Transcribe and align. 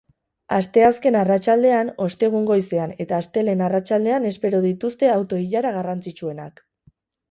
Asteazken 0.55 1.17
arratsaldean, 1.19 1.91
ostegun 2.07 2.49
goizean 2.53 2.95
eta 3.07 3.21
astelehen 3.21 3.63
arratsaldean 3.69 4.29
espero 4.33 4.67
dituzte 4.69 5.17
auto 5.21 5.45
ilara 5.49 5.81
garrantzitsuenak. 5.81 6.71